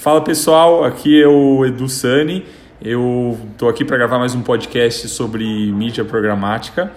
Fala 0.00 0.22
pessoal, 0.22 0.82
aqui 0.82 1.20
é 1.20 1.28
o 1.28 1.62
Edu 1.66 1.86
Sani. 1.86 2.46
Eu 2.80 3.38
estou 3.52 3.68
aqui 3.68 3.84
para 3.84 3.98
gravar 3.98 4.18
mais 4.18 4.34
um 4.34 4.40
podcast 4.40 5.06
sobre 5.10 5.44
mídia 5.44 6.06
programática 6.06 6.90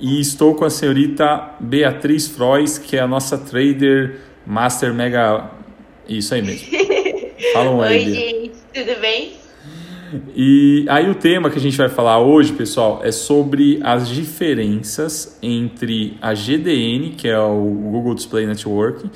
e 0.00 0.20
estou 0.20 0.52
com 0.56 0.64
a 0.64 0.70
senhorita 0.70 1.54
Beatriz 1.60 2.26
Frois, 2.26 2.76
que 2.76 2.96
é 2.96 3.00
a 3.00 3.06
nossa 3.06 3.38
trader 3.38 4.18
master 4.44 4.92
mega. 4.92 5.48
Isso 6.08 6.34
aí 6.34 6.42
mesmo. 6.42 6.66
Fala 7.54 7.70
um 7.70 7.80
aí. 7.80 8.04
Oi, 8.04 8.12
gente, 8.12 8.52
tudo 8.74 9.00
bem? 9.00 9.34
E 10.34 10.86
aí 10.88 11.08
o 11.08 11.14
tema 11.14 11.48
que 11.48 11.58
a 11.58 11.60
gente 11.60 11.76
vai 11.76 11.88
falar 11.88 12.18
hoje, 12.18 12.52
pessoal, 12.52 13.00
é 13.04 13.12
sobre 13.12 13.78
as 13.84 14.08
diferenças 14.08 15.38
entre 15.40 16.18
a 16.20 16.34
GDN, 16.34 17.10
que 17.10 17.28
é 17.28 17.38
o 17.38 17.64
Google 17.64 18.16
Display 18.16 18.44
Network, 18.44 19.08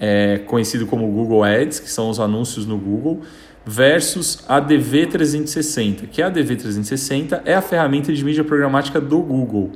é, 0.00 0.38
conhecido 0.38 0.86
como 0.86 1.06
Google 1.08 1.44
Ads, 1.44 1.78
que 1.78 1.90
são 1.90 2.08
os 2.08 2.18
anúncios 2.18 2.64
no 2.64 2.78
Google, 2.78 3.20
versus 3.64 4.42
a 4.48 4.60
DV360, 4.60 6.08
que 6.10 6.22
a 6.22 6.30
DV360 6.30 7.42
é 7.44 7.54
a 7.54 7.60
ferramenta 7.60 8.12
de 8.12 8.24
mídia 8.24 8.42
programática 8.42 9.00
do 9.00 9.20
Google. 9.20 9.72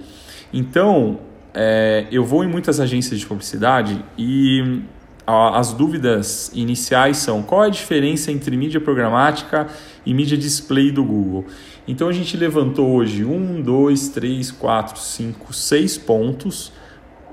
Então, 0.52 1.20
é, 1.52 2.06
eu 2.10 2.24
vou 2.24 2.42
em 2.42 2.48
muitas 2.48 2.80
agências 2.80 3.20
de 3.20 3.26
publicidade 3.26 4.02
e 4.16 4.82
a, 5.26 5.58
as 5.58 5.72
dúvidas 5.72 6.50
iniciais 6.54 7.18
são 7.18 7.42
qual 7.42 7.64
é 7.64 7.66
a 7.66 7.70
diferença 7.70 8.32
entre 8.32 8.56
mídia 8.56 8.80
programática 8.80 9.68
e 10.04 10.12
mídia 10.12 10.36
display 10.36 10.90
do 10.90 11.04
Google. 11.04 11.44
Então 11.86 12.08
a 12.08 12.12
gente 12.12 12.36
levantou 12.36 12.90
hoje 12.90 13.24
um, 13.24 13.60
dois, 13.60 14.08
três, 14.08 14.50
quatro, 14.50 14.98
cinco, 14.98 15.52
seis 15.52 15.96
pontos 15.98 16.72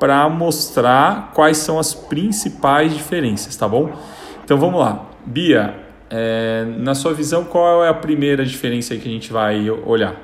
para 0.01 0.27
mostrar 0.27 1.31
quais 1.35 1.57
são 1.57 1.77
as 1.77 1.93
principais 1.93 2.91
diferenças, 2.91 3.55
tá 3.55 3.67
bom? 3.67 3.95
Então 4.43 4.57
vamos 4.57 4.79
lá. 4.79 5.07
Bia, 5.23 5.75
é, 6.09 6.65
na 6.65 6.95
sua 6.95 7.13
visão, 7.13 7.45
qual 7.45 7.85
é 7.85 7.89
a 7.89 7.93
primeira 7.93 8.43
diferença 8.43 8.97
que 8.97 9.07
a 9.07 9.11
gente 9.11 9.31
vai 9.31 9.69
olhar? 9.69 10.19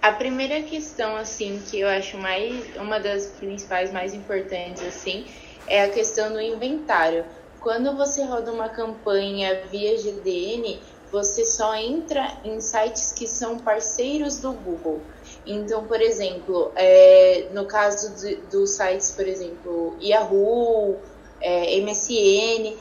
A 0.00 0.12
primeira 0.12 0.62
questão, 0.62 1.16
assim, 1.16 1.60
que 1.68 1.80
eu 1.80 1.88
acho 1.88 2.16
mais 2.18 2.64
uma 2.76 3.00
das 3.00 3.26
principais, 3.26 3.92
mais 3.92 4.14
importantes, 4.14 4.86
assim, 4.86 5.24
é 5.66 5.82
a 5.82 5.88
questão 5.88 6.32
do 6.32 6.40
inventário. 6.40 7.24
Quando 7.60 7.96
você 7.96 8.22
roda 8.22 8.52
uma 8.52 8.68
campanha 8.68 9.60
via 9.72 9.98
GDN, 9.98 10.78
você 11.10 11.44
só 11.44 11.74
entra 11.74 12.28
em 12.44 12.60
sites 12.60 13.10
que 13.10 13.26
são 13.26 13.58
parceiros 13.58 14.38
do 14.38 14.52
Google. 14.52 15.02
Então, 15.46 15.86
por 15.86 16.00
exemplo, 16.00 16.72
é, 16.74 17.48
no 17.52 17.66
caso 17.66 18.14
dos 18.50 18.70
sites, 18.70 19.10
por 19.10 19.26
exemplo, 19.26 19.96
Yahoo, 20.00 20.98
é, 21.40 21.78
MSN, 21.80 22.76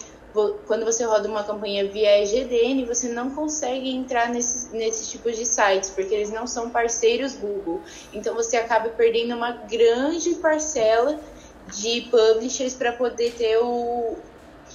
quando 0.65 0.83
você 0.83 1.03
roda 1.03 1.27
uma 1.27 1.43
campanha 1.43 1.87
via 1.87 2.25
GDN, 2.25 2.85
você 2.85 3.09
não 3.09 3.29
consegue 3.29 3.89
entrar 3.89 4.29
nesses, 4.29 4.71
nesses 4.71 5.09
tipos 5.09 5.37
de 5.37 5.45
sites, 5.45 5.91
porque 5.91 6.13
eles 6.13 6.31
não 6.31 6.47
são 6.47 6.69
parceiros 6.69 7.35
Google. 7.35 7.81
Então 8.11 8.33
você 8.33 8.57
acaba 8.57 8.89
perdendo 8.89 9.35
uma 9.35 9.51
grande 9.51 10.35
parcela 10.35 11.19
de 11.67 12.01
publishers 12.09 12.73
para 12.73 12.91
poder 12.93 13.33
ter 13.33 13.57
o, 13.57 14.17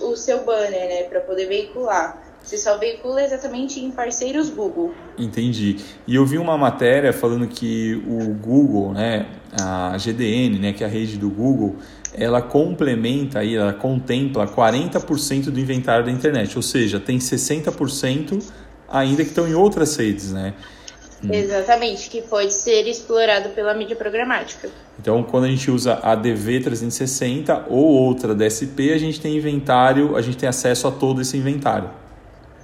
o 0.00 0.16
seu 0.16 0.44
banner, 0.44 0.89
né? 0.89 1.03
Para 1.05 1.20
poder 1.20 1.47
veicular. 1.47 2.27
Você 2.48 2.56
só 2.56 2.78
veicula 2.78 3.22
exatamente 3.22 3.78
em 3.78 3.91
parceiros 3.91 4.48
Google. 4.48 4.94
Entendi. 5.18 5.77
E 6.06 6.14
eu 6.14 6.24
vi 6.24 6.38
uma 6.38 6.56
matéria 6.56 7.12
falando 7.12 7.46
que 7.46 8.02
o 8.06 8.32
Google, 8.32 8.94
né, 8.94 9.27
a 9.60 9.94
GDN, 9.98 10.58
né, 10.58 10.72
que 10.72 10.82
é 10.82 10.86
a 10.86 10.88
rede 10.88 11.19
do 11.19 11.28
Google, 11.28 11.76
ela 12.14 12.41
complementa 12.41 13.41
aí, 13.41 13.54
ela 13.54 13.74
contempla 13.74 14.46
40% 14.46 15.50
do 15.50 15.60
inventário 15.60 16.06
da 16.06 16.10
internet, 16.10 16.56
ou 16.56 16.62
seja, 16.62 16.98
tem 16.98 17.19
60% 17.19 18.42
ainda 18.88 19.22
que 19.24 19.28
estão 19.28 19.46
em 19.46 19.52
outras 19.52 19.94
redes, 19.96 20.32
né? 20.32 20.54
Exatamente, 21.30 22.08
que 22.08 22.22
pode 22.22 22.54
ser 22.54 22.88
explorado 22.88 23.50
pela 23.50 23.74
mídia 23.74 23.94
programática. 23.94 24.70
Então, 24.98 25.22
quando 25.22 25.44
a 25.44 25.48
gente 25.48 25.70
usa 25.70 26.00
a 26.03 26.16
DV360 26.16 27.65
ou 27.69 27.84
outra 27.84 28.34
DSP, 28.34 28.91
a 28.94 28.98
gente 28.98 29.20
tem 29.20 29.36
inventário, 29.36 30.16
a 30.16 30.22
gente 30.22 30.38
tem 30.38 30.48
acesso 30.48 30.88
a 30.88 30.91
todo 30.91 31.20
esse 31.20 31.36
inventário. 31.36 32.07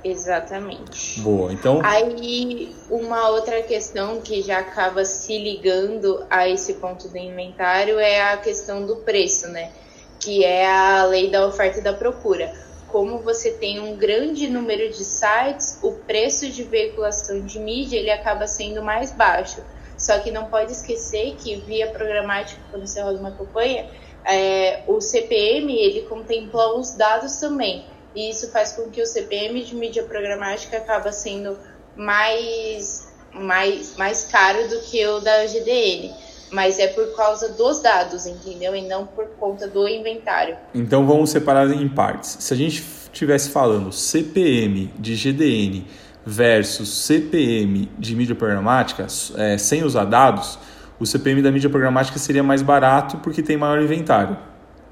Exatamente. 0.04 1.18
Boa, 1.20 1.50
então. 1.50 1.80
Aí, 1.82 2.76
uma 2.90 3.30
outra 3.30 3.62
questão 3.62 4.20
que 4.20 4.42
já 4.42 4.58
acaba 4.58 5.02
se 5.06 5.38
ligando 5.38 6.26
a 6.28 6.46
esse 6.46 6.74
ponto 6.74 7.08
do 7.08 7.16
inventário 7.16 7.98
é 7.98 8.32
a 8.32 8.36
questão 8.36 8.84
do 8.84 8.96
preço, 8.96 9.48
né? 9.48 9.72
Que 10.20 10.44
é 10.44 10.66
a 10.66 11.06
lei 11.06 11.30
da 11.30 11.46
oferta 11.46 11.78
e 11.78 11.82
da 11.82 11.94
procura. 11.94 12.52
Como 12.86 13.18
você 13.20 13.52
tem 13.52 13.80
um 13.80 13.96
grande 13.96 14.46
número 14.46 14.90
de 14.90 15.02
sites, 15.02 15.78
o 15.82 15.92
preço 15.92 16.50
de 16.50 16.62
veiculação 16.62 17.40
de 17.40 17.58
mídia 17.58 17.98
ele 17.98 18.10
acaba 18.10 18.46
sendo 18.46 18.82
mais 18.82 19.10
baixo. 19.10 19.62
Só 19.96 20.18
que 20.18 20.30
não 20.30 20.46
pode 20.46 20.72
esquecer 20.72 21.34
que 21.36 21.56
via 21.56 21.90
programática, 21.90 22.60
quando 22.70 22.86
você 22.86 23.00
roda 23.00 23.18
uma 23.18 23.32
campanha, 23.32 23.88
é, 24.24 24.82
o 24.86 25.00
CPM 25.00 25.74
ele 25.74 26.02
contempla 26.02 26.78
os 26.78 26.94
dados 26.94 27.36
também 27.36 27.93
e 28.14 28.30
isso 28.30 28.50
faz 28.50 28.72
com 28.72 28.90
que 28.90 29.02
o 29.02 29.06
CPM 29.06 29.62
de 29.64 29.74
mídia 29.74 30.04
programática 30.04 30.76
acaba 30.76 31.10
sendo 31.10 31.58
mais, 31.96 33.08
mais, 33.32 33.96
mais 33.96 34.24
caro 34.24 34.68
do 34.68 34.80
que 34.80 35.04
o 35.06 35.20
da 35.20 35.46
GDN. 35.46 36.12
Mas 36.50 36.78
é 36.78 36.86
por 36.86 37.16
causa 37.16 37.48
dos 37.54 37.82
dados, 37.82 38.26
entendeu? 38.26 38.76
E 38.76 38.82
não 38.82 39.06
por 39.06 39.26
conta 39.40 39.66
do 39.66 39.88
inventário. 39.88 40.56
Então 40.72 41.04
vamos 41.04 41.30
separar 41.30 41.68
em 41.68 41.88
partes. 41.88 42.36
Se 42.38 42.54
a 42.54 42.56
gente 42.56 42.84
estivesse 43.12 43.50
falando 43.50 43.90
CPM 43.90 44.92
de 44.98 45.16
GDN 45.16 45.86
versus 46.24 46.88
CPM 46.88 47.90
de 47.98 48.14
mídia 48.14 48.36
programática, 48.36 49.06
é, 49.36 49.58
sem 49.58 49.82
usar 49.82 50.04
dados, 50.04 50.58
o 51.00 51.04
CPM 51.04 51.42
da 51.42 51.50
mídia 51.50 51.68
programática 51.68 52.18
seria 52.18 52.42
mais 52.42 52.62
barato 52.62 53.18
porque 53.18 53.42
tem 53.42 53.56
maior 53.56 53.82
inventário. 53.82 54.36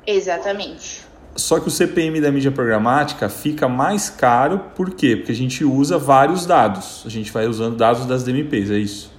Exatamente. 0.04 1.11
Só 1.34 1.59
que 1.59 1.69
o 1.69 1.70
CPM 1.70 2.20
da 2.20 2.31
mídia 2.31 2.53
programática 2.53 3.28
fica 3.28 3.66
mais 3.69 4.10
caro, 4.10 4.70
por 4.76 4.94
quê? 4.94 5.16
Porque 5.16 5.32
a 5.32 5.34
gente 5.34 5.65
usa 5.65 5.97
vários 5.97 6.44
dados. 6.44 7.03
A 7.06 7.09
gente 7.09 7.32
vai 7.32 7.47
usando 7.47 7.76
dados 7.76 8.04
das 8.04 8.22
DMPs, 8.22 8.70
é 8.70 8.76
isso? 8.76 9.10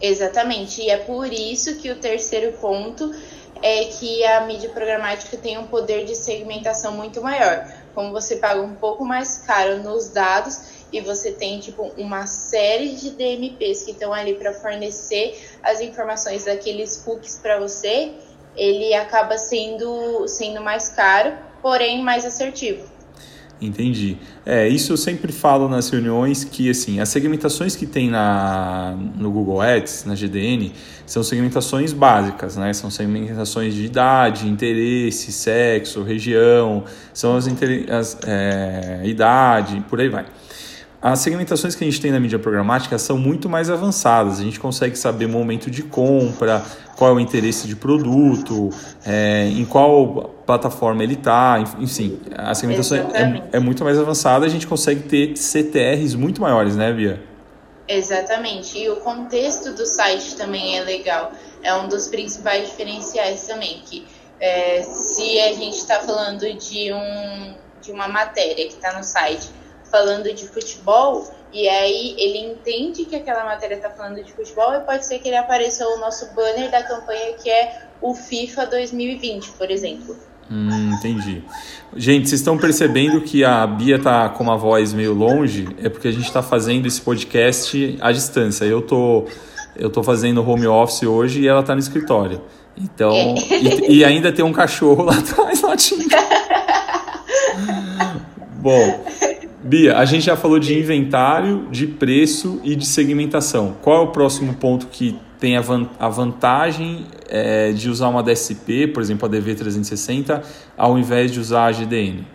Exatamente. 0.00 0.80
E 0.80 0.90
é 0.90 0.96
por 0.96 1.30
isso 1.30 1.76
que 1.76 1.90
o 1.90 1.96
terceiro 1.96 2.52
ponto 2.58 3.12
é 3.62 3.84
que 3.84 4.24
a 4.24 4.46
mídia 4.46 4.70
programática 4.70 5.36
tem 5.36 5.58
um 5.58 5.66
poder 5.66 6.06
de 6.06 6.14
segmentação 6.14 6.92
muito 6.92 7.20
maior. 7.22 7.66
Como 7.94 8.10
você 8.10 8.36
paga 8.36 8.62
um 8.62 8.74
pouco 8.74 9.04
mais 9.04 9.38
caro 9.38 9.82
nos 9.82 10.08
dados 10.08 10.86
e 10.90 11.00
você 11.02 11.30
tem 11.32 11.60
tipo 11.60 11.92
uma 11.98 12.26
série 12.26 12.94
de 12.94 13.10
DMPs 13.10 13.82
que 13.82 13.90
estão 13.90 14.14
ali 14.14 14.34
para 14.34 14.54
fornecer 14.54 15.38
as 15.62 15.82
informações 15.82 16.46
daqueles 16.46 16.96
cookies 16.96 17.38
para 17.38 17.60
você, 17.60 18.12
ele 18.56 18.94
acaba 18.94 19.36
sendo 19.36 20.26
sendo 20.26 20.62
mais 20.62 20.88
caro 20.88 21.49
porém 21.62 22.02
mais 22.02 22.24
assertivo. 22.24 22.84
Entendi. 23.60 24.16
É, 24.46 24.66
isso 24.66 24.92
eu 24.92 24.96
sempre 24.96 25.32
falo 25.32 25.68
nas 25.68 25.90
reuniões 25.90 26.44
que 26.44 26.70
assim, 26.70 26.98
as 26.98 27.10
segmentações 27.10 27.76
que 27.76 27.84
tem 27.84 28.08
na, 28.08 28.96
no 29.16 29.30
Google 29.30 29.60
Ads, 29.60 30.06
na 30.06 30.14
GDN, 30.14 30.72
são 31.04 31.22
segmentações 31.22 31.92
básicas, 31.92 32.56
né? 32.56 32.72
São 32.72 32.90
segmentações 32.90 33.74
de 33.74 33.84
idade, 33.84 34.48
interesse, 34.48 35.30
sexo, 35.30 36.02
região, 36.02 36.84
são 37.12 37.36
as, 37.36 37.46
as 37.46 38.18
é, 38.26 39.02
idade, 39.04 39.84
por 39.90 40.00
aí 40.00 40.08
vai. 40.08 40.24
As 41.02 41.20
segmentações 41.20 41.74
que 41.74 41.82
a 41.82 41.86
gente 41.86 41.98
tem 41.98 42.10
na 42.10 42.20
mídia 42.20 42.38
programática 42.38 42.98
são 42.98 43.16
muito 43.16 43.48
mais 43.48 43.70
avançadas. 43.70 44.38
A 44.38 44.42
gente 44.42 44.60
consegue 44.60 44.96
saber 44.96 45.26
momento 45.26 45.70
de 45.70 45.82
compra, 45.82 46.62
qual 46.94 47.12
é 47.12 47.14
o 47.14 47.20
interesse 47.20 47.66
de 47.66 47.74
produto, 47.74 48.68
é, 49.06 49.46
em 49.46 49.64
qual 49.64 50.34
plataforma 50.44 51.02
ele 51.02 51.14
está, 51.14 51.64
enfim. 51.78 52.20
A 52.36 52.54
segmentação 52.54 52.98
é, 53.14 53.42
é, 53.52 53.58
muito 53.58 53.82
mais 53.82 53.98
avançada. 53.98 54.44
A 54.44 54.48
gente 54.50 54.66
consegue 54.66 55.04
ter 55.04 55.34
CTRs 55.38 56.14
muito 56.14 56.42
maiores, 56.42 56.76
né, 56.76 56.92
Bia? 56.92 57.22
Exatamente. 57.88 58.78
E 58.78 58.90
o 58.90 58.96
contexto 58.96 59.72
do 59.72 59.86
site 59.86 60.36
também 60.36 60.76
é 60.76 60.82
legal. 60.82 61.32
É 61.62 61.74
um 61.74 61.88
dos 61.88 62.08
principais 62.08 62.68
diferenciais 62.68 63.46
também. 63.46 63.80
Que 63.86 64.06
é, 64.38 64.82
se 64.82 65.40
a 65.40 65.54
gente 65.54 65.78
está 65.78 66.00
falando 66.00 66.40
de, 66.40 66.92
um, 66.92 67.54
de 67.80 67.90
uma 67.90 68.06
matéria 68.06 68.68
que 68.68 68.74
está 68.74 68.92
no 68.98 69.02
site 69.02 69.59
falando 69.90 70.32
de 70.32 70.46
futebol, 70.46 71.30
e 71.52 71.68
aí 71.68 72.14
ele 72.16 72.38
entende 72.52 73.04
que 73.04 73.16
aquela 73.16 73.44
matéria 73.44 73.74
está 73.74 73.90
falando 73.90 74.22
de 74.22 74.32
futebol 74.32 74.72
e 74.74 74.80
pode 74.80 75.04
ser 75.04 75.18
que 75.18 75.28
ele 75.28 75.36
apareça 75.36 75.86
o 75.88 75.98
nosso 75.98 76.32
banner 76.34 76.70
da 76.70 76.82
campanha 76.82 77.32
que 77.34 77.50
é 77.50 77.82
o 78.00 78.14
FIFA 78.14 78.66
2020, 78.66 79.50
por 79.52 79.70
exemplo. 79.70 80.16
Hum, 80.50 80.94
entendi. 80.94 81.44
Gente, 81.96 82.28
vocês 82.28 82.40
estão 82.40 82.58
percebendo 82.58 83.20
que 83.20 83.44
a 83.44 83.64
Bia 83.66 84.00
tá 84.00 84.28
com 84.28 84.42
uma 84.42 84.56
voz 84.56 84.92
meio 84.92 85.14
longe? 85.14 85.68
É 85.80 85.88
porque 85.88 86.08
a 86.08 86.12
gente 86.12 86.26
está 86.26 86.42
fazendo 86.42 86.86
esse 86.86 87.00
podcast 87.00 87.96
à 88.00 88.10
distância. 88.10 88.64
Eu 88.64 88.82
tô, 88.82 89.26
eu 89.76 89.90
tô 89.90 90.02
fazendo 90.02 90.48
home 90.48 90.66
office 90.66 91.04
hoje 91.04 91.42
e 91.42 91.48
ela 91.48 91.62
tá 91.62 91.74
no 91.74 91.80
escritório. 91.80 92.42
Então, 92.76 93.12
é. 93.12 93.34
e, 93.60 93.98
e, 93.98 94.04
ainda 94.04 94.32
tem 94.32 94.44
um 94.44 94.52
cachorro 94.52 95.04
lá 95.04 95.18
atrás 95.18 95.60
latindo. 95.62 96.08
Bom, 98.58 99.04
Bia, 99.70 99.98
a 99.98 100.04
gente 100.04 100.24
já 100.24 100.36
falou 100.36 100.58
de 100.58 100.76
inventário, 100.76 101.68
de 101.70 101.86
preço 101.86 102.60
e 102.64 102.74
de 102.74 102.84
segmentação. 102.84 103.76
Qual 103.80 103.98
é 103.98 104.00
o 104.00 104.08
próximo 104.08 104.54
ponto 104.54 104.88
que 104.88 105.16
tem 105.38 105.56
a, 105.56 105.60
van 105.60 105.88
a 105.96 106.08
vantagem 106.08 107.06
é, 107.28 107.70
de 107.70 107.88
usar 107.88 108.08
uma 108.08 108.20
DSP, 108.20 108.88
por 108.88 109.00
exemplo, 109.00 109.28
a 109.28 109.30
DV360, 109.30 110.42
ao 110.76 110.98
invés 110.98 111.30
de 111.30 111.38
usar 111.38 111.66
a 111.66 111.70
GDN? 111.70 112.26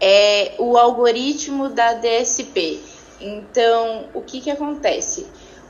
É 0.00 0.54
o 0.58 0.78
algoritmo 0.78 1.68
da 1.68 1.92
DSP. 1.92 2.80
Então, 3.20 4.06
o 4.14 4.22
que, 4.22 4.40
que 4.40 4.50
acontece? 4.50 5.26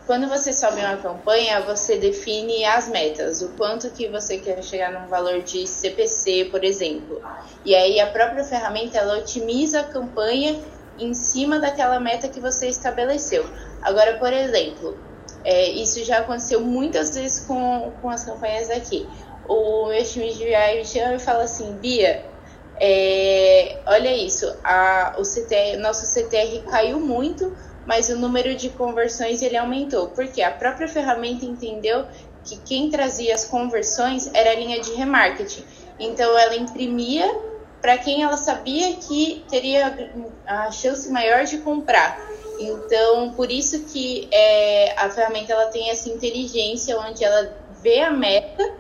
Quando 0.07 0.29
você 0.29 0.53
sobe 0.53 0.79
uma 0.81 0.97
campanha, 0.97 1.61
você 1.63 1.99
define 1.99 2.65
as 2.65 2.89
metas, 2.89 3.43
o 3.43 3.49
quanto 3.59 3.91
que 3.91 4.07
você 4.07 4.39
quer 4.39 4.63
chegar 4.63 4.93
num 4.93 5.09
valor 5.09 5.43
de 5.43 5.67
CPC, 5.67 6.51
por 6.53 6.63
exemplo. 6.63 7.21
E 7.65 7.75
aí 7.75 7.99
a 7.99 8.07
própria 8.07 8.45
ferramenta 8.45 8.99
ela 8.99 9.19
otimiza 9.19 9.81
a 9.81 9.85
campanha 9.85 10.57
em 11.01 11.15
cima 11.15 11.59
daquela 11.59 11.99
meta 11.99 12.29
que 12.29 12.41
você 12.41 12.69
estabeleceu. 12.69 13.45
Agora, 13.83 14.19
por 14.19 14.33
exemplo, 14.33 14.97
é, 15.45 15.71
isso 15.71 16.05
já 16.05 16.19
aconteceu 16.19 16.61
muitas 16.61 17.15
vezes 17.15 17.45
com, 17.47 17.93
com 18.01 18.11
as 18.11 18.25
campanhas 18.25 18.71
aqui. 18.71 19.09
O 19.49 19.89
meu 19.89 20.05
time 20.05 20.33
de 20.33 20.45
VI 20.45 20.77
me 20.77 20.85
chama 20.85 21.15
e 21.15 21.19
fala 21.19 21.45
assim, 21.45 21.73
Bia, 21.77 22.25
é, 22.79 23.79
olha 23.87 24.15
isso, 24.15 24.55
a, 24.65 25.17
o 25.19 25.25
CTR, 25.25 25.77
nosso 25.79 26.07
CTR 26.07 26.63
caiu 26.71 27.01
muito, 27.01 27.55
mas 27.87 28.09
o 28.09 28.17
número 28.17 28.55
de 28.55 28.71
conversões 28.71 29.43
ele 29.43 29.57
aumentou, 29.57 30.09
porque 30.09 30.43
a 30.43 30.51
própria 30.51 30.89
ferramenta 30.89 31.45
entendeu 31.45 32.07
que 32.45 32.57
quem 32.59 32.91
trazia 32.91 33.35
as 33.35 33.45
conversões 33.45 34.31
era 34.33 34.51
a 34.51 34.55
linha 34.55 34.81
de 34.81 34.93
remarketing. 34.95 35.65
Então 35.99 36.37
ela 36.39 36.57
imprimia 36.57 37.50
para 37.81 37.97
quem 37.99 38.23
ela 38.23 38.37
sabia 38.37 38.95
que 38.97 39.45
teria 39.49 40.13
a 40.47 40.71
chance 40.71 41.11
maior 41.11 41.45
de 41.45 41.59
comprar. 41.59 42.19
Então, 42.59 43.33
por 43.33 43.51
isso 43.51 43.85
que 43.85 44.29
é, 44.31 44.95
a 44.99 45.09
ferramenta 45.09 45.53
ela 45.53 45.67
tem 45.67 45.91
essa 45.91 46.11
inteligência 46.11 46.99
onde 46.99 47.25
ela 47.25 47.57
vê 47.83 48.01
a 48.01 48.11
meta, 48.11 48.75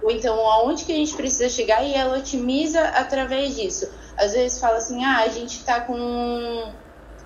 ou 0.00 0.10
então 0.10 0.48
aonde 0.48 0.84
que 0.84 0.92
a 0.92 0.96
gente 0.96 1.14
precisa 1.14 1.48
chegar 1.48 1.82
e 1.82 1.92
ela 1.92 2.16
otimiza 2.18 2.80
através 2.80 3.56
disso. 3.56 3.90
Às 4.16 4.32
vezes 4.32 4.60
fala 4.60 4.76
assim, 4.76 5.04
ah, 5.04 5.22
a 5.24 5.28
gente 5.28 5.58
está 5.58 5.80
com, 5.80 6.72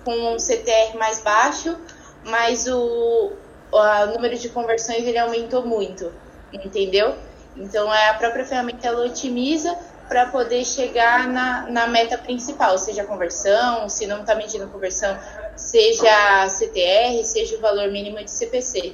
com 0.03 0.33
um 0.33 0.39
CTR 0.39 0.97
mais 0.97 1.21
baixo, 1.21 1.77
mas 2.25 2.67
o, 2.67 3.33
o 3.71 4.05
número 4.07 4.35
de 4.35 4.49
conversões 4.49 5.05
ele 5.05 5.19
aumentou 5.19 5.63
muito, 5.65 6.11
entendeu? 6.51 7.15
Então 7.55 7.93
é 7.93 8.09
a 8.09 8.15
própria 8.15 8.45
ferramenta 8.45 8.87
ela 8.87 9.05
otimiza 9.05 9.77
para 10.11 10.25
poder 10.25 10.65
chegar 10.65 11.25
na, 11.25 11.69
na 11.69 11.87
meta 11.87 12.17
principal, 12.17 12.77
seja 12.77 13.05
conversão, 13.05 13.87
se 13.87 14.05
não 14.05 14.19
está 14.19 14.35
medindo 14.35 14.67
conversão, 14.67 15.17
seja 15.55 16.49
CTR, 16.49 17.23
seja 17.23 17.55
o 17.55 17.61
valor 17.61 17.89
mínimo 17.89 18.17
de 18.17 18.29
CPC. 18.29 18.93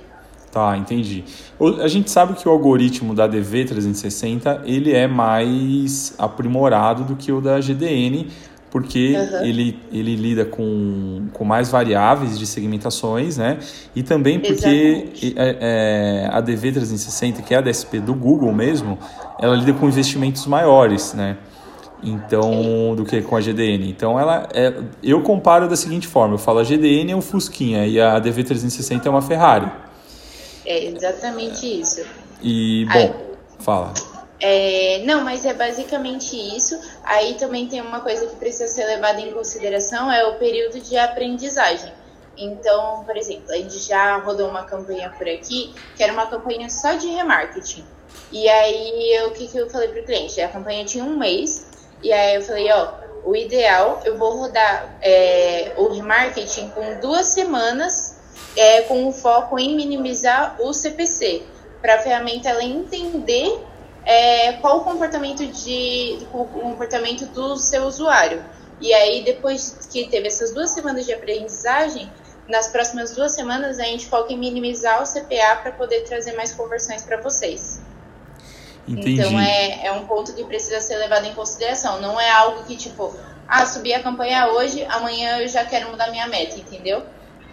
Tá, 0.52 0.78
entendi. 0.78 1.26
A 1.82 1.88
gente 1.88 2.12
sabe 2.12 2.36
que 2.36 2.48
o 2.48 2.52
algoritmo 2.52 3.16
da 3.16 3.28
DV360 3.28 4.62
ele 4.64 4.94
é 4.94 5.08
mais 5.08 6.14
aprimorado 6.20 7.04
do 7.04 7.16
que 7.16 7.32
o 7.32 7.42
da 7.42 7.60
GDN, 7.60 8.28
porque 8.70 9.16
uhum. 9.16 9.46
ele, 9.46 9.80
ele 9.92 10.16
lida 10.16 10.46
com, 10.46 11.28
com 11.34 11.44
mais 11.46 11.70
variáveis 11.70 12.38
de 12.38 12.46
segmentações, 12.46 13.38
né? 13.38 13.60
E 13.96 14.04
também 14.04 14.40
porque 14.40 15.10
é, 15.36 15.58
é, 15.60 16.30
a 16.32 16.42
DV360, 16.42 17.44
que 17.44 17.54
é 17.54 17.58
a 17.58 17.62
DSP 17.62 18.00
do 18.00 18.14
Google 18.14 18.52
mesmo, 18.54 19.00
ela 19.40 19.56
lida 19.56 19.74
com 19.74 19.88
investimentos 19.88 20.46
maiores, 20.46 21.14
né? 21.14 21.38
Então, 22.04 22.94
do 22.96 23.04
que 23.04 23.22
com 23.22 23.36
a 23.36 23.42
GDN. 23.42 23.90
Então, 23.90 24.20
ela 24.20 24.48
é, 24.54 24.72
eu 25.02 25.22
comparo 25.24 25.68
da 25.68 25.76
seguinte 25.76 26.08
forma: 26.08 26.36
eu 26.36 26.38
falo 26.38 26.60
a 26.60 26.64
GDN 26.64 27.12
é 27.12 27.16
um 27.16 27.22
Fusquinha 27.22 27.88
e 27.88 28.00
a 28.00 28.22
DV360 28.22 29.06
é 29.06 29.10
uma 29.10 29.22
Ferrari. 29.22 29.72
É 30.66 30.86
exatamente 30.86 31.66
isso. 31.66 32.06
E, 32.42 32.86
bom, 32.86 33.00
Aí, 33.00 33.14
fala. 33.60 33.94
É, 34.40 35.02
não, 35.04 35.24
mas 35.24 35.46
é 35.46 35.54
basicamente 35.54 36.36
isso. 36.36 36.80
Aí 37.04 37.36
também 37.36 37.68
tem 37.68 37.82
uma 37.82 38.02
coisa 38.02 38.28
que 38.28 38.36
precisa 38.36 38.68
ser 38.68 38.86
levada 38.86 39.20
em 39.20 39.32
consideração, 39.32 40.12
é 40.12 40.26
o 40.26 40.36
período 40.36 40.80
de 40.80 40.98
aprendizagem. 40.98 41.92
Então, 42.38 43.04
por 43.04 43.18
exemplo, 43.18 43.52
a 43.52 43.58
gente 43.58 43.80
já 43.80 44.18
rodou 44.18 44.48
uma 44.48 44.64
campanha 44.64 45.12
por 45.18 45.28
aqui, 45.28 45.74
que 45.96 46.04
era 46.04 46.14
uma 46.14 46.28
campanha 46.28 46.70
só 46.70 46.94
de 46.94 47.08
remarketing. 47.08 47.84
E 48.32 48.48
aí, 48.48 49.24
o 49.26 49.32
que, 49.32 49.48
que 49.48 49.58
eu 49.58 49.70
falei 49.70 49.88
para 49.88 50.02
o 50.02 50.06
cliente? 50.06 50.40
A 50.40 50.48
campanha 50.48 50.86
tinha 50.86 51.04
um 51.04 51.18
mês, 51.18 51.66
e 52.04 52.14
aí 52.14 52.36
eu 52.36 52.42
falei, 52.44 52.72
ó, 52.72 52.94
o 53.26 53.36
ideal, 53.36 54.02
eu 54.06 54.18
vou 54.18 54.38
rodar 54.38 54.98
é, 55.02 55.74
o 55.78 55.88
remarketing 55.90 56.70
com 56.70 57.00
duas 57.00 57.28
semanas, 57.28 58.16
é, 58.56 58.82
com 58.84 59.08
o 59.08 59.12
foco 59.12 59.58
em 59.58 59.76
minimizar 59.76 60.56
o 60.60 60.74
CPC, 60.74 61.44
para 61.82 61.96
a 61.96 62.00
ferramenta 62.00 62.50
ela 62.50 62.64
entender 62.64 63.60
é, 64.08 64.54
qual 64.54 64.78
o 64.78 64.84
comportamento 64.86 65.46
de 65.46 66.18
o 66.34 66.46
comportamento 66.46 67.26
do 67.26 67.58
seu 67.58 67.84
usuário. 67.84 68.42
E 68.80 68.94
aí, 68.94 69.22
depois 69.22 69.86
que 69.92 70.08
teve 70.08 70.28
essas 70.28 70.54
duas 70.54 70.70
semanas 70.70 71.06
de 71.06 71.14
aprendizagem, 71.14 72.10
nas 72.48 72.70
próximas 72.70 73.14
duas 73.14 73.34
semanas 73.34 73.80
a 73.80 73.84
gente 73.84 74.06
foca 74.06 74.32
em 74.32 74.38
minimizar 74.38 75.04
o 75.04 75.06
CPA 75.06 75.58
para 75.62 75.74
poder 75.74 76.06
trazer 76.06 76.34
mais 76.38 76.54
conversões 76.54 77.04
para 77.04 77.22
vocês. 77.22 77.82
Entendi. 78.88 79.20
Então 79.20 79.38
é, 79.38 79.88
é 79.88 79.92
um 79.92 80.06
ponto 80.08 80.34
que 80.34 80.46
precisa 80.46 80.80
ser 80.80 80.96
levado 80.96 81.26
em 81.26 81.34
consideração. 81.34 82.00
Não 82.00 82.18
é 82.18 82.32
algo 82.32 82.64
que, 82.64 82.78
tipo, 82.78 83.14
ah, 83.46 83.66
subi 83.66 83.94
a 83.94 84.02
campanha 84.02 84.48
hoje, 84.54 84.86
amanhã 84.86 85.40
eu 85.40 85.50
já 85.50 85.66
quero 85.66 85.90
mudar 85.90 86.10
minha 86.12 86.28
meta, 86.28 86.58
entendeu? 86.58 87.04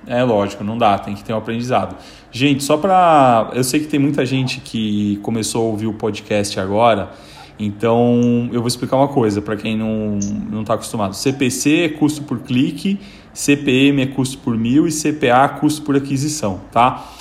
É 0.06 0.23
lógico, 0.23 0.62
não 0.62 0.77
dá, 0.77 0.99
tem 0.99 1.15
que 1.15 1.25
ter 1.25 1.33
um 1.33 1.39
aprendizado. 1.39 1.97
Gente, 2.31 2.62
só 2.62 2.77
para. 2.77 3.51
Eu 3.55 3.65
sei 3.65 3.81
que 3.81 3.87
tem 3.87 3.99
muita 3.99 4.27
gente 4.27 4.61
que 4.61 5.19
começou 5.23 5.62
a 5.62 5.71
ouvir 5.71 5.87
o 5.87 5.95
podcast 5.95 6.59
agora, 6.61 7.11
então 7.59 8.49
eu 8.53 8.61
vou 8.61 8.69
explicar 8.69 8.97
uma 8.97 9.09
coisa 9.09 9.41
para 9.41 9.56
quem 9.56 9.77
não 9.77 10.19
está 10.61 10.75
acostumado: 10.75 11.15
CPC 11.15 11.85
é 11.85 11.89
custo 11.89 12.23
por 12.23 12.41
clique, 12.41 12.99
CPM 13.33 14.03
é 14.03 14.06
custo 14.06 14.39
por 14.39 14.56
mil 14.56 14.87
e 14.87 14.91
CPA 14.91 15.45
é 15.45 15.49
custo 15.61 15.83
por 15.83 15.97
aquisição, 15.97 16.61
tá? 16.71 17.12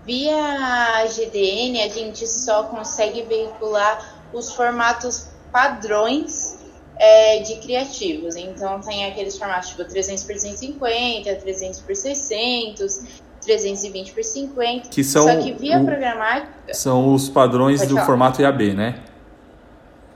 Via 0.04 1.06
GDN, 1.06 1.82
a 1.82 1.88
gente 1.88 2.26
só 2.26 2.64
consegue 2.64 3.22
veicular 3.22 4.20
os 4.32 4.52
formatos 4.52 5.28
padrões 5.52 6.58
é, 6.98 7.40
de 7.40 7.56
criativos. 7.56 8.34
Então, 8.34 8.80
tem 8.80 9.06
aqueles 9.06 9.38
formatos 9.38 9.70
tipo 9.70 9.84
300 9.84 10.24
por 10.24 10.36
150, 10.36 11.34
300 11.36 11.80
por 11.80 11.94
600, 11.94 13.00
320 13.42 14.12
por 14.12 14.24
50. 14.24 14.88
Que 14.88 15.04
são 15.04 15.24
só 15.24 15.36
que 15.40 15.52
via 15.52 15.78
o, 15.78 15.84
programática. 15.84 16.74
São 16.74 17.14
os 17.14 17.28
padrões 17.28 17.82
do 17.82 17.94
falar. 17.94 18.06
formato 18.06 18.42
IAB, 18.42 18.74
né? 18.74 19.02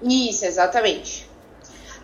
Isso, 0.02 0.45
exatamente. 0.45 1.28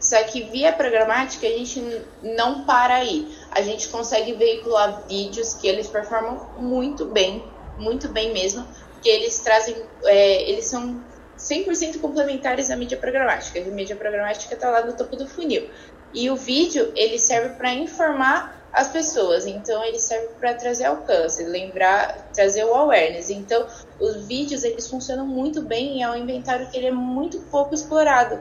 Só 0.01 0.21
que 0.25 0.43
via 0.43 0.73
programática 0.73 1.47
a 1.47 1.51
gente 1.51 1.81
não 2.23 2.65
para 2.65 2.95
aí. 2.95 3.29
A 3.53 3.63
gente 3.63 3.89
consegue 3.89 4.33
veicular 4.33 5.03
vídeos 5.09 5.55
que 5.55 5.69
eles 5.69 5.87
performam 5.87 6.49
muito 6.59 7.05
bem 7.05 7.43
muito 7.79 8.09
bem 8.09 8.33
mesmo, 8.33 8.67
que 9.03 9.09
eles 9.09 9.39
trazem, 9.41 9.77
é, 10.05 10.51
eles 10.51 10.67
são 10.67 11.03
100% 11.39 12.01
complementares 12.01 12.71
à 12.71 12.77
mídia 12.77 12.97
programática. 12.97 13.59
A 13.61 13.65
mídia 13.65 13.97
programática 13.97 14.55
está 14.55 14.71
lá 14.71 14.85
no 14.85 14.93
topo 14.93 15.17
do 15.17 15.27
funil. 15.27 15.69
E 16.15 16.31
o 16.31 16.37
vídeo, 16.37 16.93
ele 16.95 17.19
serve 17.19 17.57
para 17.57 17.73
informar 17.73 18.63
as 18.73 18.89
pessoas, 18.89 19.47
então 19.47 19.85
ele 19.85 19.99
serve 19.99 20.29
para 20.41 20.55
trazer 20.55 20.85
alcance, 20.85 21.45
lembrar, 21.45 22.31
trazer 22.33 22.65
o 22.65 22.75
awareness. 22.75 23.29
Então, 23.29 23.67
os 24.01 24.25
vídeos, 24.27 24.65
eles 24.65 24.89
funcionam 24.89 25.27
muito 25.27 25.61
bem 25.61 25.99
e 25.99 26.03
é 26.03 26.11
um 26.11 26.17
inventário 26.17 26.71
que 26.71 26.77
ele 26.77 26.87
é 26.87 26.93
muito 26.93 27.41
pouco 27.51 27.75
explorado. 27.75 28.41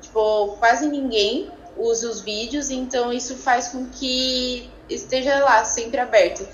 Tipo, 0.00 0.56
quase 0.58 0.86
ninguém 0.86 1.50
usa 1.76 2.10
os 2.10 2.20
vídeos, 2.20 2.70
então 2.70 3.12
isso 3.12 3.36
faz 3.36 3.68
com 3.68 3.86
que 3.86 4.70
esteja 4.88 5.42
lá, 5.42 5.64
sempre 5.64 6.00
aberto. 6.00 6.46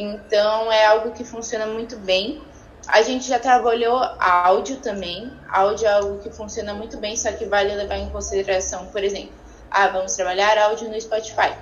Então 0.00 0.72
é 0.72 0.86
algo 0.86 1.10
que 1.10 1.24
funciona 1.24 1.66
muito 1.66 1.96
bem. 1.98 2.42
A 2.88 3.02
gente 3.02 3.28
já 3.28 3.38
trabalhou 3.38 3.98
áudio 4.18 4.76
também. 4.78 5.30
Áudio 5.48 5.86
é 5.86 5.92
algo 5.92 6.18
que 6.18 6.30
funciona 6.30 6.72
muito 6.72 6.96
bem, 6.96 7.14
só 7.16 7.30
que 7.32 7.44
vale 7.44 7.74
levar 7.74 7.98
em 7.98 8.08
consideração, 8.08 8.86
por 8.86 9.04
exemplo, 9.04 9.34
ah, 9.70 9.88
vamos 9.88 10.14
trabalhar 10.14 10.56
áudio 10.56 10.88
no 10.88 10.98
Spotify. 10.98 11.52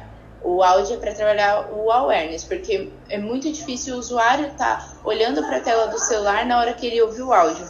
O 0.41 0.63
áudio 0.63 0.95
é 0.95 0.99
para 0.99 1.13
trabalhar 1.13 1.69
o 1.73 1.91
awareness, 1.91 2.45
porque 2.45 2.91
é 3.11 3.19
muito 3.19 3.53
difícil 3.53 3.97
o 3.97 3.99
usuário 3.99 4.47
estar 4.47 4.79
tá 4.79 4.97
olhando 5.05 5.43
para 5.43 5.57
a 5.57 5.61
tela 5.61 5.89
do 5.89 5.99
celular 5.99 6.47
na 6.47 6.61
hora 6.61 6.73
que 6.73 6.87
ele 6.87 7.03
ouve 7.03 7.21
o 7.21 7.33
áudio. 7.33 7.67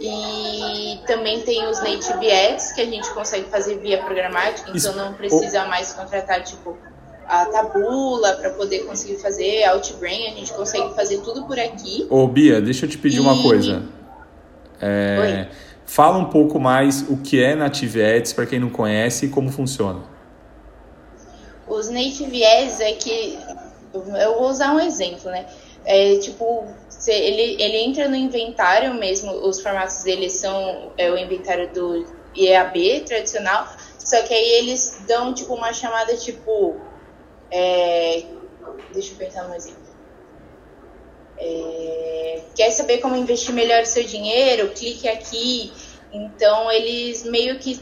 E 0.00 1.00
também 1.06 1.42
tem 1.42 1.66
os 1.66 1.80
native 1.80 2.30
ads 2.30 2.72
que 2.72 2.80
a 2.80 2.86
gente 2.86 3.08
consegue 3.12 3.48
fazer 3.50 3.78
via 3.78 4.02
programática, 4.02 4.70
então 4.74 4.94
não 4.94 5.14
precisa 5.14 5.66
mais 5.66 5.92
contratar 5.92 6.42
tipo 6.42 6.76
a 7.28 7.46
tabula 7.46 8.34
para 8.34 8.50
poder 8.50 8.86
conseguir 8.86 9.16
fazer 9.16 9.64
Outbrain, 9.64 10.28
a 10.28 10.30
gente 10.30 10.52
consegue 10.52 10.94
fazer 10.94 11.18
tudo 11.18 11.44
por 11.44 11.58
aqui. 11.58 12.06
Ô 12.08 12.26
Bia, 12.26 12.60
deixa 12.60 12.86
eu 12.86 12.90
te 12.90 12.98
pedir 12.98 13.16
e... 13.16 13.20
uma 13.20 13.42
coisa. 13.42 13.82
É, 14.80 15.48
fala 15.84 16.18
um 16.18 16.26
pouco 16.26 16.60
mais 16.60 17.02
o 17.08 17.16
que 17.16 17.42
é 17.42 17.54
Native 17.54 18.02
Ads 18.02 18.32
para 18.32 18.46
quem 18.46 18.60
não 18.60 18.70
conhece 18.70 19.26
e 19.26 19.28
como 19.28 19.50
funciona. 19.50 20.02
Os 21.66 21.88
Native 21.88 22.44
Ads 22.44 22.80
é 22.80 22.92
que 22.92 23.38
eu 23.92 24.36
vou 24.36 24.48
usar 24.48 24.72
um 24.72 24.80
exemplo, 24.80 25.30
né? 25.30 25.46
É 25.84 26.18
tipo, 26.18 26.64
ele, 27.06 27.62
ele 27.62 27.78
entra 27.78 28.08
no 28.08 28.16
inventário 28.16 28.94
mesmo, 28.94 29.32
os 29.32 29.60
formatos 29.60 30.02
dele 30.02 30.28
são 30.28 30.92
é, 30.96 31.10
o 31.10 31.16
inventário 31.16 31.72
do 31.72 32.04
IAB 32.36 33.04
tradicional, 33.06 33.68
só 33.98 34.20
que 34.22 34.34
aí 34.34 34.50
eles 34.60 35.02
dão 35.08 35.32
tipo 35.32 35.54
uma 35.54 35.72
chamada 35.72 36.16
tipo 36.16 36.76
é, 37.50 38.24
deixa 38.92 39.12
eu 39.12 39.16
pensar 39.16 39.48
no 39.48 39.54
exemplo. 39.54 39.86
É, 41.38 42.40
quer 42.54 42.70
saber 42.70 42.98
como 42.98 43.16
investir 43.16 43.54
melhor 43.54 43.82
o 43.82 43.86
seu 43.86 44.04
dinheiro? 44.04 44.70
Clique 44.70 45.08
aqui. 45.08 45.72
Então, 46.12 46.70
eles 46.72 47.24
meio 47.24 47.58
que 47.58 47.80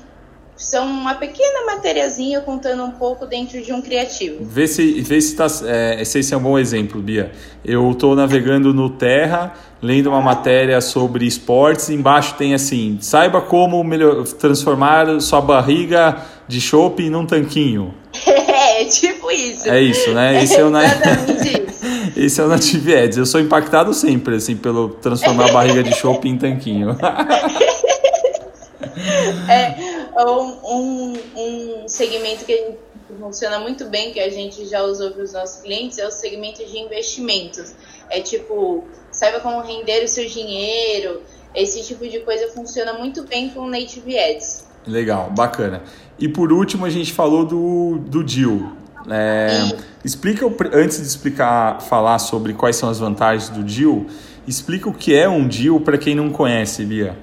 são 0.56 0.86
uma 0.86 1.14
pequena 1.14 1.66
matériazinha 1.66 2.40
contando 2.40 2.84
um 2.84 2.92
pouco 2.92 3.26
dentro 3.26 3.60
de 3.60 3.72
um 3.72 3.82
criativo. 3.82 4.44
Vê 4.44 4.66
se, 4.66 5.00
vê 5.00 5.20
se, 5.20 5.34
tá, 5.34 5.46
é, 5.66 6.04
se 6.04 6.20
esse 6.20 6.32
é 6.32 6.36
um 6.36 6.42
bom 6.42 6.58
exemplo, 6.58 7.00
Bia. 7.00 7.32
Eu 7.64 7.90
estou 7.90 8.14
navegando 8.14 8.72
no 8.72 8.90
Terra, 8.90 9.54
lendo 9.82 10.08
uma 10.08 10.20
matéria 10.20 10.80
sobre 10.80 11.26
esportes. 11.26 11.90
Embaixo 11.90 12.34
tem 12.36 12.54
assim: 12.54 12.98
saiba 13.00 13.40
como 13.40 13.82
melhor, 13.82 14.24
transformar 14.24 15.20
sua 15.20 15.40
barriga 15.40 16.24
de 16.46 16.60
chope 16.60 17.10
num 17.10 17.26
tanquinho. 17.26 17.94
É, 18.74 18.84
tipo 18.86 19.30
isso. 19.30 19.70
É 19.70 19.80
isso, 19.80 20.10
né? 20.12 20.42
Esse 20.44 20.56
é, 20.56 20.64
o 20.64 20.70
na... 20.70 20.82
Esse 22.16 22.40
é 22.40 22.44
o 22.44 22.48
Native 22.48 22.96
Ads. 22.96 23.18
Eu 23.18 23.26
sou 23.26 23.40
impactado 23.40 23.94
sempre, 23.94 24.36
assim, 24.36 24.56
pelo 24.56 24.88
transformar 24.88 25.50
a 25.50 25.52
barriga 25.52 25.82
de 25.82 25.94
chope 25.94 26.28
em 26.28 26.36
tanquinho. 26.36 26.96
é 29.48 30.24
um, 30.24 30.58
um, 30.64 31.12
um 31.36 31.88
segmento 31.88 32.44
que 32.44 32.74
funciona 33.18 33.58
muito 33.60 33.86
bem, 33.86 34.12
que 34.12 34.20
a 34.20 34.28
gente 34.28 34.66
já 34.66 34.82
usou 34.82 35.10
para 35.12 35.22
os 35.22 35.32
nossos 35.32 35.62
clientes, 35.62 35.98
é 35.98 36.06
o 36.06 36.10
segmento 36.10 36.64
de 36.64 36.78
investimentos. 36.78 37.74
É 38.10 38.20
tipo, 38.20 38.84
saiba 39.10 39.40
como 39.40 39.60
render 39.60 40.04
o 40.04 40.08
seu 40.08 40.26
dinheiro. 40.26 41.22
Esse 41.54 41.82
tipo 41.84 42.08
de 42.08 42.20
coisa 42.20 42.48
funciona 42.48 42.92
muito 42.94 43.22
bem 43.24 43.50
com 43.50 43.66
Native 43.66 44.18
Ads. 44.18 44.64
Legal, 44.86 45.30
bacana. 45.30 45.82
E 46.18 46.28
por 46.28 46.52
último, 46.52 46.84
a 46.84 46.90
gente 46.90 47.12
falou 47.12 47.44
do, 47.44 47.98
do 47.98 48.22
deal. 48.22 48.72
É, 49.10 49.76
explica, 50.04 50.46
antes 50.72 50.98
de 50.98 51.06
explicar, 51.06 51.80
falar 51.82 52.18
sobre 52.18 52.54
quais 52.54 52.76
são 52.76 52.88
as 52.88 52.98
vantagens 52.98 53.48
do 53.50 53.62
deal, 53.62 54.06
explica 54.46 54.88
o 54.88 54.94
que 54.94 55.14
é 55.14 55.28
um 55.28 55.46
deal 55.46 55.80
para 55.80 55.98
quem 55.98 56.14
não 56.14 56.30
conhece, 56.30 56.84
Bia. 56.84 57.16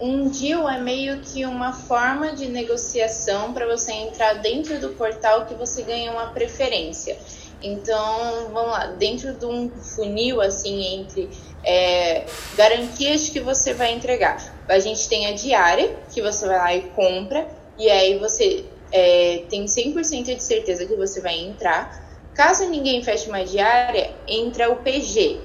Um 0.00 0.28
deal 0.28 0.68
é 0.68 0.80
meio 0.80 1.18
que 1.20 1.44
uma 1.44 1.72
forma 1.72 2.32
de 2.32 2.46
negociação 2.46 3.52
para 3.52 3.66
você 3.66 3.92
entrar 3.92 4.34
dentro 4.34 4.80
do 4.80 4.90
portal 4.90 5.44
que 5.44 5.54
você 5.54 5.82
ganha 5.82 6.12
uma 6.12 6.28
preferência. 6.28 7.18
Então, 7.62 8.50
vamos 8.52 8.70
lá, 8.70 8.86
dentro 8.86 9.34
de 9.34 9.44
um 9.44 9.68
funil 9.70 10.40
assim 10.40 11.00
entre 11.00 11.28
é, 11.64 12.24
garantias 12.56 13.28
que 13.28 13.40
você 13.40 13.74
vai 13.74 13.92
entregar. 13.92 14.36
A 14.68 14.78
gente 14.78 15.08
tem 15.08 15.26
a 15.26 15.32
diária, 15.32 15.96
que 16.12 16.22
você 16.22 16.46
vai 16.46 16.58
lá 16.58 16.74
e 16.74 16.82
compra, 16.90 17.48
e 17.76 17.90
aí 17.90 18.18
você 18.18 18.64
é, 18.92 19.42
tem 19.48 19.64
100% 19.64 20.36
de 20.36 20.42
certeza 20.42 20.86
que 20.86 20.94
você 20.94 21.20
vai 21.20 21.38
entrar. 21.38 22.06
Caso 22.34 22.68
ninguém 22.68 23.02
feche 23.02 23.28
uma 23.28 23.44
diária, 23.44 24.12
entra 24.26 24.70
o 24.70 24.76
PG. 24.76 25.40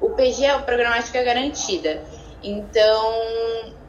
O 0.00 0.10
PG 0.10 0.46
é 0.46 0.56
o 0.56 0.62
Programática 0.62 1.22
Garantida. 1.22 2.02
Então, 2.42 3.12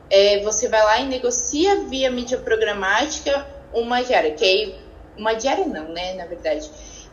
é, 0.09 0.39
você 0.41 0.67
vai 0.67 0.83
lá 0.83 0.99
e 0.99 1.05
negocia 1.05 1.83
via 1.85 2.09
mídia 2.11 2.37
programática 2.37 3.45
uma 3.71 4.01
diária, 4.01 4.31
que 4.31 4.43
aí, 4.43 4.75
uma 5.15 5.33
diária 5.33 5.65
não, 5.65 5.89
né, 5.89 6.15
na 6.15 6.25
verdade. 6.25 6.69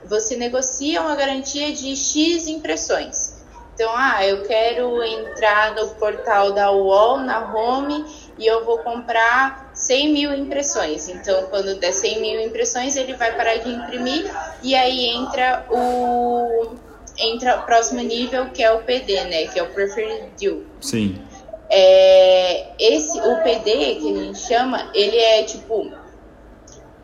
Você 0.09 0.37
negocia 0.37 1.01
uma 1.01 1.15
garantia 1.15 1.73
de 1.73 1.95
X 1.97 2.47
impressões. 2.47 3.37
Então, 3.75 3.93
ah, 3.95 4.27
eu 4.27 4.43
quero 4.45 5.03
entrar 5.03 5.75
no 5.75 5.89
portal 5.97 6.53
da 6.53 6.73
UOL, 6.73 7.19
na 7.19 7.53
home, 7.55 8.07
e 8.39 8.47
eu 8.47 8.65
vou 8.65 8.79
comprar 8.79 9.71
100 9.75 10.13
mil 10.15 10.35
impressões. 10.35 11.11
Então, 11.11 11.45
quando 11.51 11.79
der 11.79 11.93
100 11.93 12.21
mil 12.21 12.41
impressões, 12.41 12.97
ele 12.97 13.13
vai 13.15 13.37
parar 13.37 13.57
de 13.57 13.69
imprimir 13.69 14.35
e 14.63 14.75
aí 14.75 15.09
entra 15.09 15.67
o 15.71 16.75
entra 17.19 17.61
o 17.61 17.63
próximo 17.63 18.01
nível 18.01 18.47
que 18.51 18.63
é 18.63 18.71
o 18.73 18.83
PD, 18.83 19.25
né? 19.25 19.47
Que 19.47 19.59
é 19.59 19.63
o 19.63 19.67
Preferred 19.67 20.31
Deal. 20.39 20.61
Sim. 20.81 21.21
É, 21.69 22.69
esse, 22.79 23.19
o 23.19 23.43
PD 23.43 23.97
que 23.97 24.13
a 24.13 24.25
gente 24.25 24.39
chama, 24.39 24.91
ele 24.95 25.17
é 25.17 25.43
tipo, 25.43 25.91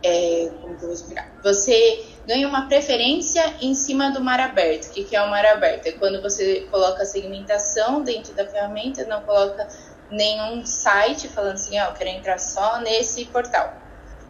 é, 0.02 0.50
como 0.60 0.76
que 0.76 0.82
eu 0.82 0.88
vou 0.88 0.92
explicar? 0.92 1.30
Você 1.42 2.04
ganha 2.26 2.46
uma 2.48 2.68
preferência 2.68 3.56
em 3.60 3.74
cima 3.74 4.10
do 4.10 4.20
mar 4.20 4.40
aberto. 4.40 4.86
O 4.86 4.90
que, 4.90 5.04
que 5.04 5.16
é 5.16 5.22
o 5.22 5.30
mar 5.30 5.44
aberto? 5.44 5.86
É 5.86 5.92
quando 5.92 6.20
você 6.22 6.66
coloca 6.70 7.02
a 7.02 7.06
segmentação 7.06 8.02
dentro 8.02 8.34
da 8.34 8.46
ferramenta, 8.46 9.04
não 9.04 9.22
coloca 9.22 9.66
nenhum 10.10 10.64
site 10.64 11.28
falando 11.28 11.54
assim, 11.54 11.78
ó, 11.80 11.84
oh, 11.84 11.88
eu 11.88 11.94
quero 11.94 12.10
entrar 12.10 12.38
só 12.38 12.78
nesse 12.80 13.24
portal. 13.26 13.74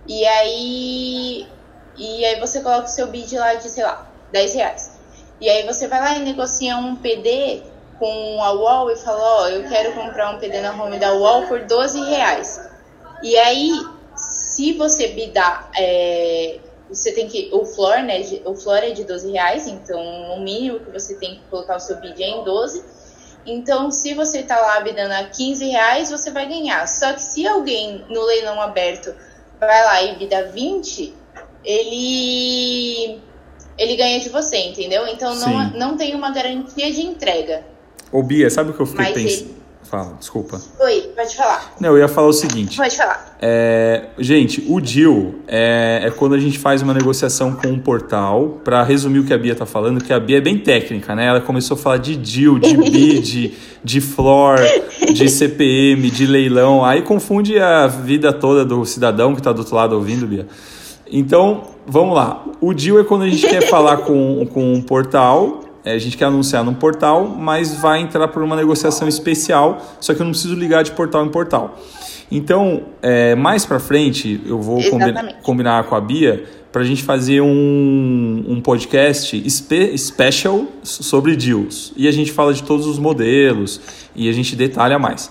E 0.06 0.24
aí, 0.24 1.46
e 1.96 2.24
aí 2.24 2.40
você 2.40 2.60
coloca 2.60 2.84
o 2.84 2.88
seu 2.88 3.06
bid 3.08 3.36
lá 3.36 3.54
de, 3.54 3.68
sei 3.68 3.84
lá, 3.84 4.06
10 4.32 4.54
reais. 4.54 4.98
E 5.40 5.48
aí 5.48 5.66
você 5.66 5.88
vai 5.88 6.00
lá 6.00 6.14
e 6.16 6.20
negocia 6.20 6.76
um 6.76 6.96
PD 6.96 7.62
com 7.98 8.42
a 8.42 8.52
UOL 8.52 8.90
e 8.90 8.96
fala, 8.96 9.20
ó, 9.20 9.42
oh, 9.42 9.48
eu 9.48 9.68
quero 9.68 9.92
comprar 9.92 10.30
um 10.30 10.38
PD 10.38 10.60
na 10.60 10.72
home 10.72 10.98
da 10.98 11.12
UOL 11.12 11.46
por 11.46 11.64
12 11.64 12.04
reais. 12.04 12.60
E 13.22 13.36
aí, 13.36 13.70
se 14.54 14.72
você 14.72 15.08
bidar, 15.08 15.70
é, 15.76 16.58
você 16.88 17.12
tem 17.12 17.26
que, 17.26 17.48
o 17.52 17.64
floor, 17.64 18.02
né, 18.02 18.20
o 18.44 18.54
floor 18.54 18.78
é 18.78 18.90
de 18.90 19.04
12 19.04 19.30
reais, 19.32 19.66
então 19.66 20.00
o 20.34 20.40
mínimo 20.40 20.80
que 20.80 20.90
você 20.90 21.14
tem 21.14 21.36
que 21.36 21.40
colocar 21.50 21.76
o 21.76 21.80
seu 21.80 22.00
bid 22.00 22.22
é 22.22 22.28
em 22.28 22.44
12 22.44 23.02
então, 23.44 23.90
se 23.90 24.14
você 24.14 24.40
está 24.40 24.56
lá 24.56 24.80
bidando 24.80 25.14
a 25.14 25.24
15 25.24 25.66
reais, 25.66 26.10
você 26.10 26.30
vai 26.30 26.48
ganhar. 26.48 26.86
Só 26.86 27.12
que 27.12 27.22
se 27.22 27.46
alguém 27.46 28.04
no 28.08 28.22
leilão 28.24 28.60
aberto 28.60 29.12
vai 29.58 29.84
lá 29.84 30.02
e 30.02 30.16
bida 30.16 30.44
20, 30.44 31.14
ele 31.64 33.20
ele 33.78 33.96
ganha 33.96 34.20
de 34.20 34.28
você, 34.28 34.58
entendeu? 34.58 35.06
Então 35.08 35.34
não, 35.34 35.70
não 35.70 35.96
tem 35.96 36.14
uma 36.14 36.30
garantia 36.30 36.92
de 36.92 37.00
entrega. 37.00 37.64
Ô 38.12 38.22
Bia, 38.22 38.48
sabe 38.50 38.70
o 38.70 38.74
que 38.74 38.80
eu 38.80 38.86
fiquei 38.86 39.12
pensando? 39.12 39.61
Fala, 39.92 40.14
desculpa. 40.18 40.58
Oi, 40.80 41.12
pode 41.14 41.36
falar. 41.36 41.74
Não, 41.78 41.90
eu 41.90 41.98
ia 41.98 42.08
falar 42.08 42.28
o 42.28 42.32
seguinte. 42.32 42.78
Pode 42.78 42.96
falar. 42.96 43.36
É, 43.42 44.06
gente, 44.18 44.64
o 44.66 44.80
deal 44.80 45.34
é, 45.46 46.00
é, 46.04 46.10
quando 46.10 46.34
a 46.34 46.38
gente 46.38 46.58
faz 46.58 46.80
uma 46.80 46.94
negociação 46.94 47.52
com 47.52 47.68
um 47.68 47.78
portal. 47.78 48.58
Para 48.64 48.82
resumir 48.84 49.18
o 49.18 49.24
que 49.24 49.34
a 49.34 49.36
Bia 49.36 49.54
tá 49.54 49.66
falando, 49.66 50.02
que 50.02 50.10
a 50.10 50.18
Bia 50.18 50.38
é 50.38 50.40
bem 50.40 50.56
técnica, 50.56 51.14
né? 51.14 51.26
Ela 51.26 51.42
começou 51.42 51.74
a 51.74 51.78
falar 51.78 51.98
de 51.98 52.16
deal, 52.16 52.58
de 52.58 52.72
bid, 52.90 53.54
de 53.84 54.00
floor, 54.00 54.56
de 55.12 55.28
CPM, 55.28 56.10
de 56.10 56.24
leilão. 56.24 56.82
Aí 56.82 57.02
confunde 57.02 57.58
a 57.58 57.86
vida 57.86 58.32
toda 58.32 58.64
do 58.64 58.86
cidadão 58.86 59.34
que 59.34 59.42
tá 59.42 59.52
do 59.52 59.58
outro 59.58 59.76
lado 59.76 59.94
ouvindo, 59.94 60.26
Bia. 60.26 60.46
Então, 61.06 61.64
vamos 61.86 62.14
lá. 62.14 62.42
O 62.62 62.72
deal 62.72 62.98
é 62.98 63.04
quando 63.04 63.24
a 63.24 63.28
gente 63.28 63.46
quer 63.46 63.68
falar 63.68 63.98
com, 63.98 64.46
com 64.46 64.72
um 64.72 64.80
portal 64.80 65.61
a 65.84 65.98
gente 65.98 66.16
quer 66.16 66.26
anunciar 66.26 66.64
num 66.64 66.74
portal, 66.74 67.26
mas 67.26 67.74
vai 67.74 68.00
entrar 68.00 68.28
por 68.28 68.42
uma 68.42 68.54
negociação 68.54 69.08
especial, 69.08 69.80
só 70.00 70.14
que 70.14 70.20
eu 70.20 70.24
não 70.24 70.32
preciso 70.32 70.54
ligar 70.54 70.84
de 70.84 70.92
portal 70.92 71.24
em 71.24 71.28
portal. 71.28 71.78
Então, 72.30 72.84
é, 73.02 73.34
mais 73.34 73.66
para 73.66 73.78
frente, 73.78 74.40
eu 74.46 74.60
vou 74.60 74.82
combinar, 74.88 75.34
combinar 75.42 75.84
com 75.84 75.94
a 75.94 76.00
Bia 76.00 76.44
para 76.72 76.80
a 76.80 76.84
gente 76.84 77.02
fazer 77.02 77.42
um, 77.42 78.44
um 78.48 78.60
podcast 78.62 79.36
spe 79.50 79.98
special 79.98 80.64
sobre 80.82 81.36
deals. 81.36 81.92
E 81.94 82.08
a 82.08 82.10
gente 82.10 82.32
fala 82.32 82.54
de 82.54 82.62
todos 82.62 82.86
os 82.86 82.98
modelos 82.98 83.78
e 84.16 84.30
a 84.30 84.32
gente 84.32 84.56
detalha 84.56 84.98
mais. 84.98 85.30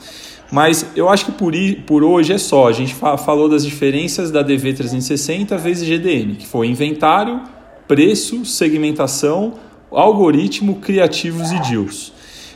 Mas 0.51 0.85
eu 0.95 1.09
acho 1.09 1.25
que 1.25 1.31
por, 1.31 1.53
por 1.87 2.03
hoje 2.03 2.33
é 2.33 2.37
só. 2.37 2.67
A 2.67 2.71
gente 2.71 2.93
fa 2.93 3.17
falou 3.17 3.49
das 3.49 3.65
diferenças 3.65 4.29
da 4.29 4.43
DV360 4.43 5.57
vezes 5.57 5.87
GDN, 5.87 6.35
que 6.35 6.45
foi 6.45 6.67
inventário, 6.67 7.41
preço, 7.87 8.45
segmentação, 8.45 9.55
algoritmo, 9.99 10.75
criativos 10.75 11.51
e 11.51 11.59
deals. 11.59 12.13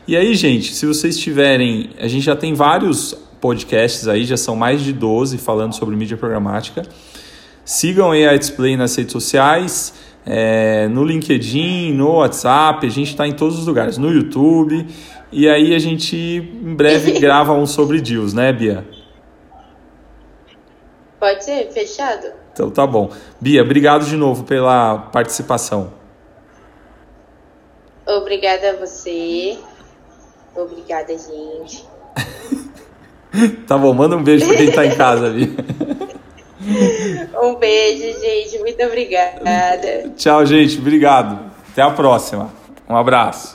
E 0.07 0.15
aí, 0.15 0.35
gente, 0.35 0.73
se 0.73 0.85
vocês 0.85 1.17
tiverem. 1.17 1.89
A 1.99 2.07
gente 2.07 2.23
já 2.23 2.35
tem 2.35 2.53
vários 2.53 3.13
podcasts 3.41 4.07
aí, 4.07 4.23
já 4.23 4.37
são 4.37 4.55
mais 4.55 4.81
de 4.81 4.93
12 4.93 5.37
falando 5.37 5.73
sobre 5.73 5.95
mídia 5.95 6.17
programática. 6.17 6.83
Sigam 7.63 8.11
a 8.11 8.13
AI 8.13 8.37
Display 8.37 8.77
nas 8.77 8.95
redes 8.95 9.11
sociais, 9.11 9.93
é, 10.25 10.87
no 10.87 11.03
LinkedIn, 11.03 11.93
no 11.93 12.17
WhatsApp, 12.17 12.85
a 12.85 12.89
gente 12.89 13.09
está 13.09 13.27
em 13.27 13.33
todos 13.33 13.59
os 13.59 13.65
lugares, 13.65 13.97
no 13.97 14.11
YouTube. 14.11 14.85
E 15.31 15.49
aí 15.49 15.73
a 15.73 15.79
gente 15.79 16.15
em 16.15 16.75
breve 16.75 17.13
grava 17.19 17.53
um 17.53 17.65
sobre 17.65 17.99
deals, 17.99 18.33
né, 18.33 18.53
Bia? 18.53 18.87
Pode 21.19 21.43
ser, 21.43 21.71
fechado. 21.71 22.27
Então 22.53 22.69
tá 22.69 22.85
bom. 22.85 23.09
Bia, 23.41 23.63
obrigado 23.63 24.05
de 24.05 24.15
novo 24.15 24.43
pela 24.43 24.97
participação. 24.97 26.04
Obrigada 28.05 28.71
a 28.71 28.75
você. 28.75 29.57
Obrigada, 30.55 31.17
gente. 31.17 31.85
tá 33.67 33.77
bom, 33.77 33.93
manda 33.93 34.15
um 34.15 34.23
beijo 34.23 34.47
pra 34.47 34.55
quem 34.55 34.71
tá 34.71 34.85
em 34.85 34.95
casa, 34.95 35.29
Bia. 35.29 35.49
Um 37.41 37.55
beijo, 37.55 38.19
gente. 38.19 38.57
Muito 38.59 38.81
obrigada. 38.83 40.09
Tchau, 40.17 40.43
gente. 40.45 40.79
Obrigado. 40.79 41.51
Até 41.71 41.83
a 41.83 41.91
próxima. 41.91 42.51
Um 42.89 42.95
abraço. 42.95 43.54